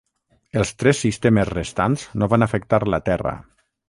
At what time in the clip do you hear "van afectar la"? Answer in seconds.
2.33-3.01